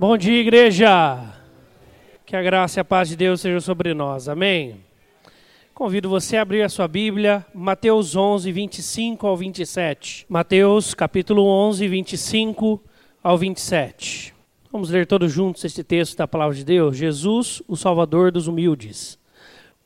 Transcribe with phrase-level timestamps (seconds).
[0.00, 1.34] Bom dia, igreja!
[2.24, 4.28] Que a graça e a paz de Deus sejam sobre nós.
[4.28, 4.76] Amém?
[5.74, 10.24] Convido você a abrir a sua Bíblia, Mateus 11, 25 ao 27.
[10.28, 12.80] Mateus, capítulo 11, 25
[13.20, 14.32] ao 27.
[14.70, 16.96] Vamos ler todos juntos este texto da palavra de Deus.
[16.96, 19.18] Jesus, o Salvador dos humildes.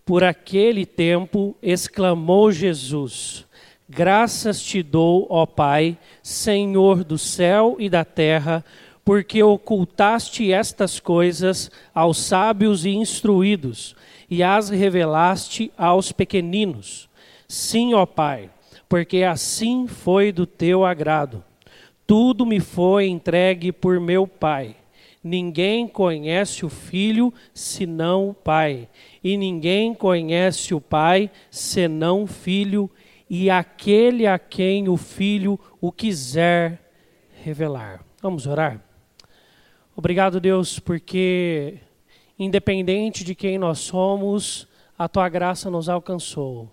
[0.04, 3.46] Por aquele tempo exclamou Jesus:
[3.88, 8.62] Graças te dou, ó Pai, Senhor do céu e da terra,
[9.04, 13.96] porque ocultaste estas coisas aos sábios e instruídos,
[14.30, 17.08] e as revelaste aos pequeninos.
[17.48, 18.50] Sim, ó Pai,
[18.88, 21.44] porque assim foi do teu agrado.
[22.06, 24.76] Tudo me foi entregue por meu Pai.
[25.22, 28.88] Ninguém conhece o Filho senão o Pai,
[29.22, 32.90] e ninguém conhece o Pai senão o Filho,
[33.28, 36.90] e aquele a quem o Filho o quiser
[37.42, 38.04] revelar.
[38.20, 38.91] Vamos orar?
[39.94, 41.74] Obrigado, Deus, porque,
[42.38, 44.66] independente de quem nós somos,
[44.98, 46.70] a tua graça nos alcançou.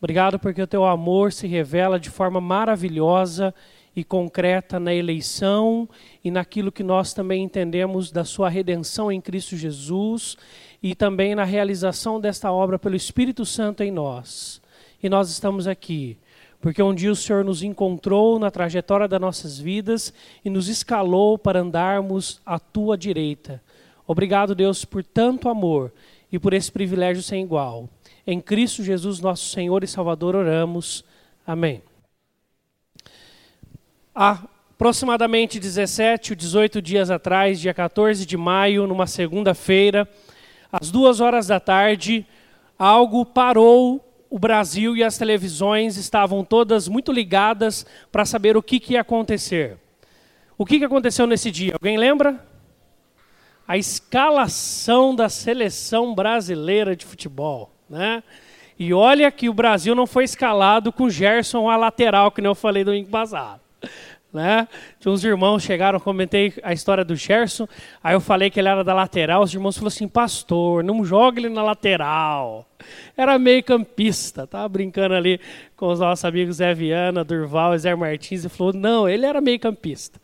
[0.00, 3.54] Obrigado porque o teu amor se revela de forma maravilhosa
[3.94, 5.88] e concreta na eleição
[6.24, 10.36] e naquilo que nós também entendemos da sua redenção em Cristo Jesus
[10.82, 14.60] e também na realização desta obra pelo Espírito Santo em nós.
[15.00, 16.18] E nós estamos aqui
[16.64, 21.36] porque um dia o Senhor nos encontrou na trajetória das nossas vidas e nos escalou
[21.36, 23.62] para andarmos à tua direita.
[24.06, 25.92] Obrigado, Deus, por tanto amor
[26.32, 27.86] e por esse privilégio sem igual.
[28.26, 31.04] Em Cristo Jesus, nosso Senhor e Salvador, oramos.
[31.46, 31.82] Amém.
[34.14, 40.08] Há aproximadamente 17 ou 18 dias atrás, dia 14 de maio, numa segunda-feira,
[40.72, 42.26] às duas horas da tarde,
[42.78, 44.02] algo parou
[44.34, 49.00] o Brasil e as televisões estavam todas muito ligadas para saber o que, que ia
[49.00, 49.76] acontecer.
[50.58, 51.74] O que, que aconteceu nesse dia?
[51.74, 52.44] Alguém lembra?
[53.64, 57.70] A escalação da seleção brasileira de futebol.
[57.88, 58.24] Né?
[58.76, 62.56] E olha que o Brasil não foi escalado com Gerson a lateral, que nem eu
[62.56, 63.60] falei domingo passado
[64.34, 64.66] né?
[64.98, 67.68] Tinha uns irmãos chegaram, comentei a história do Gerson,
[68.02, 71.38] aí eu falei que ele era da lateral, os irmãos falaram assim, pastor, não joga
[71.38, 72.66] ele na lateral.
[73.16, 75.40] Era meio campista, tava brincando ali
[75.76, 79.58] com os nossos amigos Zé Viana, Durval Zé Martins, e falou, não, ele era meio
[79.60, 80.20] campista.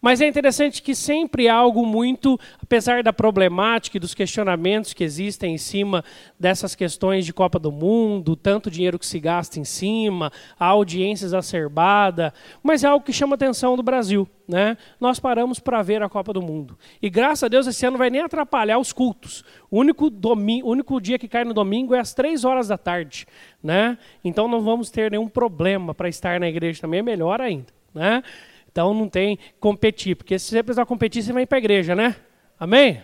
[0.00, 5.04] Mas é interessante que sempre há algo muito, apesar da problemática e dos questionamentos que
[5.04, 6.02] existem em cima
[6.38, 11.26] dessas questões de Copa do Mundo, tanto dinheiro que se gasta em cima, a audiência
[11.26, 14.26] exacerbada, mas é algo que chama a atenção do Brasil.
[14.48, 14.76] Né?
[14.98, 16.76] Nós paramos para ver a Copa do Mundo.
[17.00, 19.44] E graças a Deus esse ano vai nem atrapalhar os cultos.
[19.70, 22.76] O único, domingo, o único dia que cai no domingo é às três horas da
[22.76, 23.26] tarde.
[23.62, 23.96] Né?
[24.24, 27.66] Então não vamos ter nenhum problema para estar na igreja também, é melhor ainda.
[27.94, 28.22] Né?
[28.70, 32.16] Então não tem competir, porque se você precisar competir, você vai para a igreja, né?
[32.58, 33.02] Amém?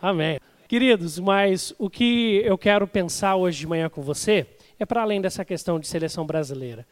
[0.00, 0.38] Amém.
[0.66, 4.46] Queridos, mas o que eu quero pensar hoje de manhã com você
[4.78, 6.86] é para além dessa questão de seleção brasileira.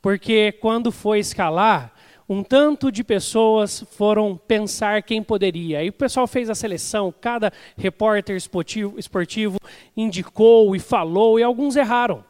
[0.00, 1.92] Porque quando foi escalar,
[2.28, 5.82] um tanto de pessoas foram pensar quem poderia.
[5.82, 9.58] E o pessoal fez a seleção, cada repórter esportivo, esportivo
[9.96, 12.24] indicou e falou, e alguns erraram.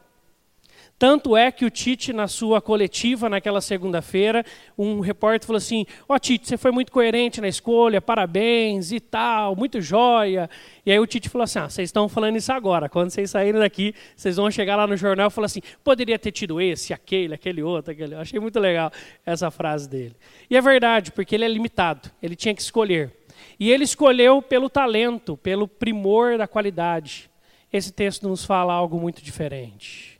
[0.98, 4.44] Tanto é que o Tite, na sua coletiva naquela segunda-feira,
[4.76, 8.98] um repórter falou assim: Ó oh, Tite, você foi muito coerente na escolha, parabéns e
[8.98, 10.50] tal, muito joia.
[10.84, 12.88] E aí o Tite falou assim: ah, vocês estão falando isso agora.
[12.88, 16.32] Quando vocês saírem daqui, vocês vão chegar lá no jornal e falar assim: poderia ter
[16.32, 18.16] tido esse, aquele, aquele outro, aquele.
[18.16, 18.90] Eu achei muito legal
[19.24, 20.16] essa frase dele.
[20.50, 23.12] E é verdade, porque ele é limitado, ele tinha que escolher.
[23.60, 27.30] E ele escolheu pelo talento, pelo primor da qualidade.
[27.72, 30.17] Esse texto nos fala algo muito diferente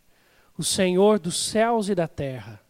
[0.59, 2.61] o Senhor dos céus e da terra,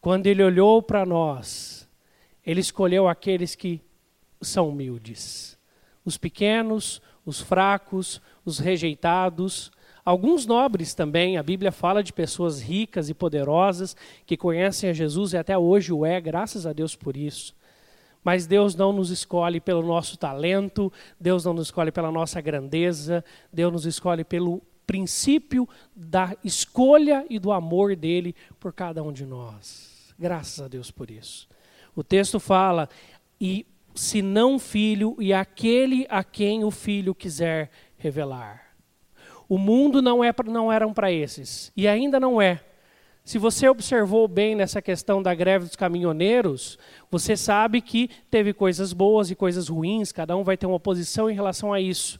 [0.00, 1.88] quando ele olhou para nós,
[2.44, 3.80] ele escolheu aqueles que
[4.40, 5.56] são humildes,
[6.04, 9.70] os pequenos, os fracos, os rejeitados,
[10.04, 11.38] alguns nobres também.
[11.38, 13.96] A Bíblia fala de pessoas ricas e poderosas
[14.26, 17.54] que conhecem a Jesus e até hoje o é, graças a Deus por isso.
[18.24, 23.24] Mas Deus não nos escolhe pelo nosso talento, Deus não nos escolhe pela nossa grandeza,
[23.52, 29.24] Deus nos escolhe pelo princípio da escolha e do amor dele por cada um de
[29.24, 30.14] nós.
[30.18, 31.48] Graças a Deus por isso.
[31.94, 32.88] O texto fala:
[33.40, 38.74] e se não filho, e aquele a quem o filho quiser revelar.
[39.48, 42.62] O mundo não, é, não eram para esses, e ainda não é.
[43.24, 46.76] Se você observou bem nessa questão da greve dos caminhoneiros,
[47.10, 51.30] você sabe que teve coisas boas e coisas ruins, cada um vai ter uma posição
[51.30, 52.18] em relação a isso.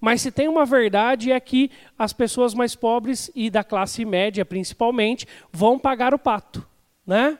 [0.00, 4.44] Mas se tem uma verdade é que as pessoas mais pobres e da classe média,
[4.44, 6.66] principalmente, vão pagar o pato,
[7.06, 7.38] né?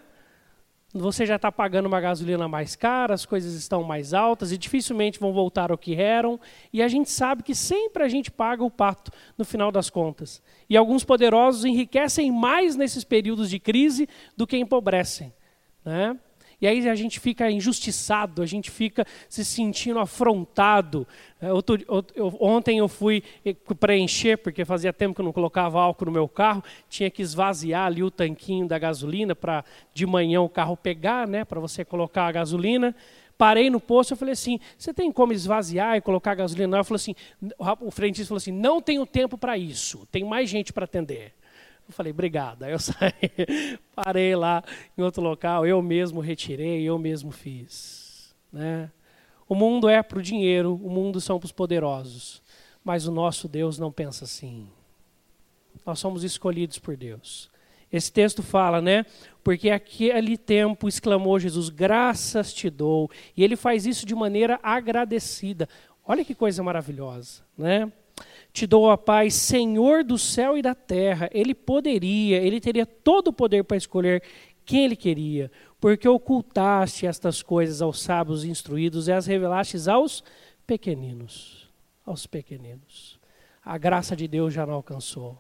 [0.95, 5.21] Você já está pagando uma gasolina mais cara, as coisas estão mais altas e dificilmente
[5.21, 6.41] vão voltar ao que eram.
[6.73, 10.43] E a gente sabe que sempre a gente paga o pato no final das contas.
[10.69, 15.33] E alguns poderosos enriquecem mais nesses períodos de crise do que empobrecem.
[15.85, 16.19] Né?
[16.61, 21.07] E aí a gente fica injustiçado, a gente fica se sentindo afrontado.
[21.41, 21.79] É, outro,
[22.17, 23.23] eu, ontem eu fui
[23.79, 27.87] preencher, porque fazia tempo que eu não colocava álcool no meu carro, tinha que esvaziar
[27.87, 29.65] ali o tanquinho da gasolina para
[29.95, 32.95] de manhã o carro pegar, né, para você colocar a gasolina.
[33.37, 36.77] Parei no posto, eu falei assim: você tem como esvaziar e colocar a gasolina?
[36.77, 37.15] Eu falei assim:
[37.79, 41.38] o frentista falou assim: não tenho tempo para isso, tem mais gente para atender.
[41.89, 42.63] Eu falei, obrigado.
[42.65, 44.63] Aí eu saí, parei lá
[44.97, 48.35] em outro local, eu mesmo retirei, eu mesmo fiz.
[48.53, 48.91] Né?
[49.49, 52.43] O mundo é para o dinheiro, o mundo são para os poderosos.
[52.85, 54.69] Mas o nosso Deus não pensa assim.
[55.85, 57.51] Nós somos escolhidos por Deus.
[57.91, 59.07] Esse texto fala, né?
[59.43, 63.11] Porque aquele tempo exclamou Jesus: Graças te dou.
[63.37, 65.69] E ele faz isso de maneira agradecida.
[66.07, 67.91] Olha que coisa maravilhosa, né?
[68.53, 71.29] Te dou a paz, Senhor do céu e da terra.
[71.33, 74.23] Ele poderia, ele teria todo o poder para escolher
[74.65, 75.51] quem ele queria,
[75.81, 80.23] porque ocultaste estas coisas aos sábios instruídos e as revelastes aos
[80.67, 81.69] pequeninos.
[82.05, 83.19] Aos pequeninos.
[83.65, 85.39] A graça de Deus já não alcançou.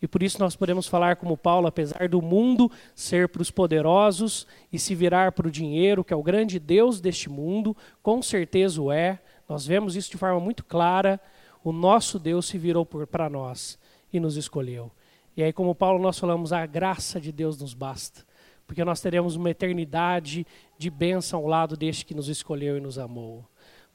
[0.00, 4.46] E por isso nós podemos falar como Paulo, apesar do mundo ser para os poderosos
[4.72, 8.80] e se virar para o dinheiro, que é o grande Deus deste mundo, com certeza
[8.80, 9.18] o é.
[9.48, 11.20] Nós vemos isso de forma muito clara
[11.66, 13.76] o nosso Deus se virou para nós
[14.12, 14.88] e nos escolheu.
[15.36, 18.24] E aí, como Paulo, nós falamos, a graça de Deus nos basta,
[18.68, 20.46] porque nós teremos uma eternidade
[20.78, 23.44] de bênção ao lado deste que nos escolheu e nos amou.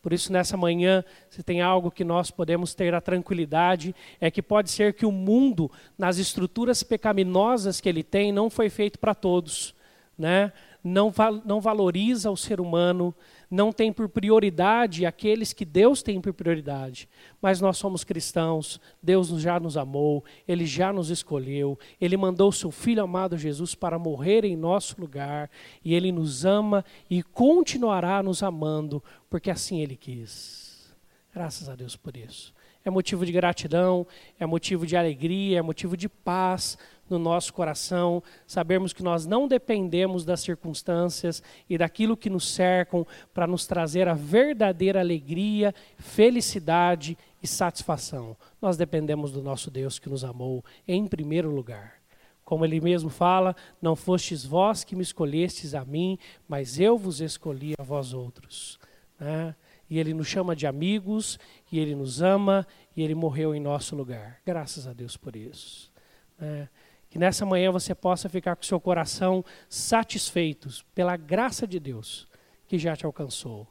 [0.01, 4.41] Por isso, nessa manhã, se tem algo que nós podemos ter a tranquilidade, é que
[4.41, 9.15] pode ser que o mundo, nas estruturas pecaminosas que ele tem, não foi feito para
[9.15, 9.73] todos.
[10.17, 10.51] Né?
[10.83, 11.13] Não,
[11.45, 13.15] não valoriza o ser humano,
[13.51, 17.09] não tem por prioridade aqueles que Deus tem por prioridade.
[17.41, 22.71] Mas nós somos cristãos, Deus já nos amou, Ele já nos escolheu, Ele mandou seu
[22.71, 25.51] Filho amado Jesus para morrer em nosso lugar,
[25.83, 30.95] e Ele nos ama e continuará nos amando, porque assim Ele quis.
[31.33, 32.53] Graças a Deus por isso.
[32.83, 34.07] É motivo de gratidão,
[34.39, 36.77] é motivo de alegria, é motivo de paz,
[37.11, 43.05] no nosso coração, sabermos que nós não dependemos das circunstâncias e daquilo que nos cercam
[43.33, 48.35] para nos trazer a verdadeira alegria, felicidade e satisfação.
[48.61, 51.95] Nós dependemos do nosso Deus que nos amou em primeiro lugar.
[52.43, 56.17] Como ele mesmo fala, não fostes vós que me escolhestes a mim,
[56.47, 58.79] mas eu vos escolhi a vós outros.
[59.19, 59.55] Né?
[59.91, 61.37] E ele nos chama de amigos,
[61.69, 62.65] e ele nos ama,
[62.95, 64.39] e ele morreu em nosso lugar.
[64.45, 65.91] Graças a Deus por isso.
[66.39, 66.69] Né?
[67.09, 72.25] Que nessa manhã você possa ficar com seu coração satisfeitos pela graça de Deus
[72.69, 73.67] que já te alcançou.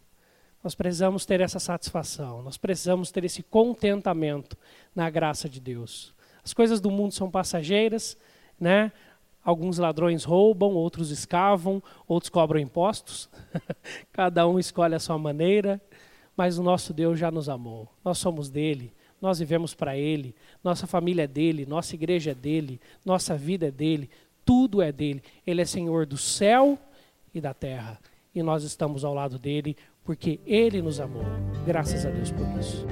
[0.63, 4.59] Nós precisamos ter essa satisfação, nós precisamos ter esse contentamento
[4.95, 6.15] na graça de Deus.
[6.45, 8.15] As coisas do mundo são passageiras,
[8.61, 8.93] né?
[9.43, 13.31] Alguns ladrões roubam, outros escavam, outros cobram impostos.
[14.13, 15.81] Cada um escolhe a sua maneira,
[16.41, 17.87] mas o nosso Deus já nos amou.
[18.03, 18.91] Nós somos dele
[19.21, 20.35] nós vivemos para Ele,
[20.65, 24.09] nossa família é dele, nossa igreja é dele, nossa vida é dele,
[24.47, 25.23] tudo é dele.
[25.47, 26.79] Ele é Senhor do céu
[27.35, 27.99] e da terra.
[28.35, 31.23] E nós estamos ao lado dele porque Ele nos amou.
[31.67, 32.87] Graças a Deus por isso.